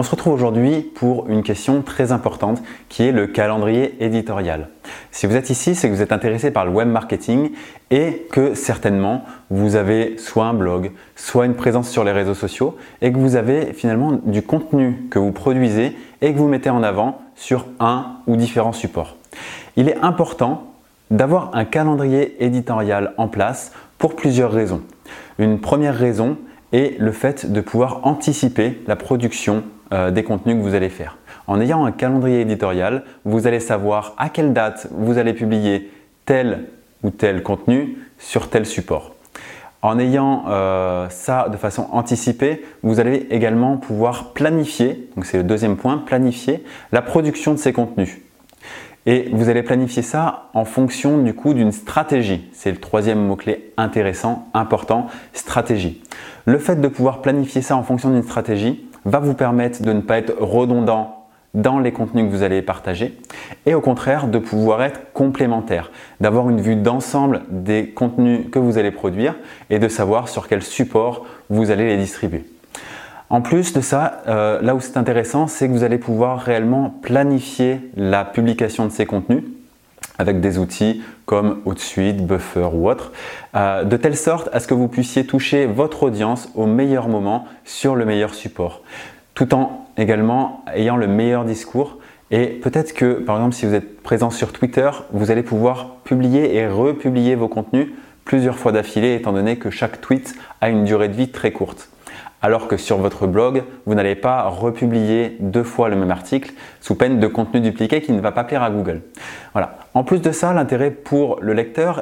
On 0.00 0.02
se 0.02 0.12
retrouve 0.12 0.32
aujourd'hui 0.32 0.80
pour 0.80 1.28
une 1.28 1.42
question 1.42 1.82
très 1.82 2.10
importante 2.10 2.62
qui 2.88 3.02
est 3.02 3.12
le 3.12 3.26
calendrier 3.26 4.02
éditorial. 4.02 4.70
Si 5.10 5.26
vous 5.26 5.36
êtes 5.36 5.50
ici, 5.50 5.74
c'est 5.74 5.90
que 5.90 5.94
vous 5.94 6.00
êtes 6.00 6.10
intéressé 6.10 6.50
par 6.50 6.64
le 6.64 6.70
web 6.70 6.88
marketing 6.88 7.50
et 7.90 8.26
que 8.32 8.54
certainement 8.54 9.26
vous 9.50 9.76
avez 9.76 10.16
soit 10.16 10.46
un 10.46 10.54
blog, 10.54 10.92
soit 11.16 11.44
une 11.44 11.54
présence 11.54 11.90
sur 11.90 12.02
les 12.02 12.12
réseaux 12.12 12.32
sociaux 12.32 12.78
et 13.02 13.12
que 13.12 13.18
vous 13.18 13.36
avez 13.36 13.74
finalement 13.74 14.18
du 14.24 14.40
contenu 14.40 15.06
que 15.10 15.18
vous 15.18 15.32
produisez 15.32 15.94
et 16.22 16.32
que 16.32 16.38
vous 16.38 16.48
mettez 16.48 16.70
en 16.70 16.82
avant 16.82 17.20
sur 17.36 17.66
un 17.78 18.20
ou 18.26 18.36
différents 18.36 18.72
supports. 18.72 19.16
Il 19.76 19.86
est 19.90 19.98
important 19.98 20.72
d'avoir 21.10 21.50
un 21.52 21.66
calendrier 21.66 22.42
éditorial 22.42 23.12
en 23.18 23.28
place 23.28 23.72
pour 23.98 24.16
plusieurs 24.16 24.50
raisons. 24.50 24.80
Une 25.38 25.60
première 25.60 25.94
raison 25.94 26.38
est 26.72 26.98
le 26.98 27.12
fait 27.12 27.50
de 27.50 27.60
pouvoir 27.60 28.00
anticiper 28.06 28.80
la 28.86 28.96
production 28.96 29.64
euh, 29.92 30.10
des 30.10 30.22
contenus 30.22 30.56
que 30.56 30.62
vous 30.62 30.74
allez 30.74 30.88
faire. 30.88 31.18
En 31.46 31.60
ayant 31.60 31.84
un 31.84 31.92
calendrier 31.92 32.40
éditorial, 32.40 33.04
vous 33.24 33.46
allez 33.46 33.60
savoir 33.60 34.14
à 34.18 34.28
quelle 34.28 34.52
date 34.52 34.86
vous 34.92 35.18
allez 35.18 35.32
publier 35.32 35.90
tel 36.26 36.66
ou 37.02 37.10
tel 37.10 37.42
contenu 37.42 37.98
sur 38.18 38.48
tel 38.48 38.66
support. 38.66 39.14
En 39.82 39.98
ayant 39.98 40.44
euh, 40.48 41.08
ça 41.08 41.48
de 41.48 41.56
façon 41.56 41.88
anticipée, 41.90 42.62
vous 42.82 43.00
allez 43.00 43.26
également 43.30 43.78
pouvoir 43.78 44.32
planifier, 44.32 45.08
donc 45.16 45.24
c'est 45.24 45.38
le 45.38 45.44
deuxième 45.44 45.76
point, 45.76 45.98
planifier 45.98 46.62
la 46.92 47.00
production 47.00 47.54
de 47.54 47.58
ces 47.58 47.72
contenus. 47.72 48.18
Et 49.06 49.30
vous 49.32 49.48
allez 49.48 49.62
planifier 49.62 50.02
ça 50.02 50.50
en 50.52 50.66
fonction 50.66 51.18
du 51.18 51.32
coup 51.32 51.54
d'une 51.54 51.72
stratégie. 51.72 52.48
C'est 52.52 52.70
le 52.70 52.76
troisième 52.76 53.18
mot-clé 53.18 53.72
intéressant, 53.78 54.48
important, 54.52 55.06
stratégie. 55.32 56.02
Le 56.46 56.58
fait 56.58 56.80
de 56.80 56.88
pouvoir 56.88 57.22
planifier 57.22 57.62
ça 57.62 57.76
en 57.76 57.82
fonction 57.82 58.10
d'une 58.10 58.22
stratégie 58.22 58.86
va 59.04 59.18
vous 59.18 59.34
permettre 59.34 59.82
de 59.82 59.92
ne 59.92 60.00
pas 60.00 60.18
être 60.18 60.34
redondant 60.40 61.26
dans 61.54 61.80
les 61.80 61.92
contenus 61.92 62.26
que 62.26 62.30
vous 62.30 62.42
allez 62.42 62.62
partager 62.62 63.18
et 63.66 63.74
au 63.74 63.80
contraire 63.80 64.28
de 64.28 64.38
pouvoir 64.38 64.82
être 64.82 65.12
complémentaire, 65.12 65.90
d'avoir 66.20 66.48
une 66.48 66.60
vue 66.60 66.76
d'ensemble 66.76 67.42
des 67.50 67.90
contenus 67.90 68.46
que 68.52 68.58
vous 68.58 68.78
allez 68.78 68.92
produire 68.92 69.34
et 69.68 69.78
de 69.78 69.88
savoir 69.88 70.28
sur 70.28 70.46
quel 70.46 70.62
support 70.62 71.26
vous 71.48 71.70
allez 71.70 71.86
les 71.86 71.96
distribuer. 71.96 72.44
En 73.30 73.40
plus 73.42 73.72
de 73.72 73.80
ça, 73.80 74.22
euh, 74.26 74.60
là 74.60 74.74
où 74.74 74.80
c'est 74.80 74.96
intéressant, 74.96 75.46
c'est 75.46 75.68
que 75.68 75.72
vous 75.72 75.84
allez 75.84 75.98
pouvoir 75.98 76.40
réellement 76.40 76.90
planifier 77.02 77.80
la 77.96 78.24
publication 78.24 78.86
de 78.86 78.92
ces 78.92 79.06
contenus 79.06 79.44
avec 80.20 80.40
des 80.40 80.58
outils 80.58 81.02
comme 81.24 81.62
HotSuite, 81.64 82.26
Buffer 82.26 82.68
ou 82.74 82.90
autre, 82.90 83.10
euh, 83.56 83.84
de 83.84 83.96
telle 83.96 84.16
sorte 84.16 84.50
à 84.52 84.60
ce 84.60 84.66
que 84.66 84.74
vous 84.74 84.86
puissiez 84.86 85.24
toucher 85.24 85.64
votre 85.64 86.02
audience 86.02 86.50
au 86.54 86.66
meilleur 86.66 87.08
moment 87.08 87.46
sur 87.64 87.96
le 87.96 88.04
meilleur 88.04 88.34
support, 88.34 88.82
tout 89.34 89.54
en 89.54 89.88
également 89.96 90.62
ayant 90.74 90.96
le 90.96 91.06
meilleur 91.06 91.46
discours. 91.46 91.98
Et 92.30 92.46
peut-être 92.46 92.92
que, 92.92 93.14
par 93.14 93.36
exemple, 93.36 93.54
si 93.54 93.64
vous 93.64 93.74
êtes 93.74 94.02
présent 94.02 94.30
sur 94.30 94.52
Twitter, 94.52 94.90
vous 95.12 95.30
allez 95.30 95.42
pouvoir 95.42 95.96
publier 96.04 96.54
et 96.54 96.68
republier 96.68 97.34
vos 97.34 97.48
contenus 97.48 97.88
plusieurs 98.26 98.58
fois 98.58 98.72
d'affilée, 98.72 99.14
étant 99.14 99.32
donné 99.32 99.56
que 99.56 99.70
chaque 99.70 100.02
tweet 100.02 100.34
a 100.60 100.68
une 100.68 100.84
durée 100.84 101.08
de 101.08 101.14
vie 101.14 101.30
très 101.30 101.50
courte 101.50 101.88
alors 102.42 102.68
que 102.68 102.76
sur 102.76 102.98
votre 102.98 103.26
blog, 103.26 103.64
vous 103.86 103.94
n'allez 103.94 104.14
pas 104.14 104.42
republier 104.44 105.36
deux 105.40 105.62
fois 105.62 105.88
le 105.88 105.96
même 105.96 106.10
article 106.10 106.52
sous 106.80 106.94
peine 106.94 107.20
de 107.20 107.26
contenu 107.26 107.60
dupliqué 107.60 108.00
qui 108.00 108.12
ne 108.12 108.20
va 108.20 108.32
pas 108.32 108.44
plaire 108.44 108.62
à 108.62 108.70
Google. 108.70 109.02
Voilà. 109.52 109.76
En 109.94 110.04
plus 110.04 110.20
de 110.20 110.30
ça, 110.30 110.52
l'intérêt 110.52 110.90
pour 110.90 111.38
le 111.40 111.52
lecteur 111.52 111.98